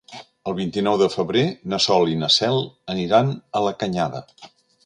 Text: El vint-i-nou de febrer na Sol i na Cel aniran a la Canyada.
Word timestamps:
El 0.51 0.53
vint-i-nou 0.59 0.97
de 1.01 1.09
febrer 1.15 1.43
na 1.75 1.79
Sol 1.87 2.09
i 2.13 2.17
na 2.23 2.31
Cel 2.39 2.59
aniran 2.97 3.33
a 3.61 3.65
la 3.69 3.79
Canyada. 3.85 4.27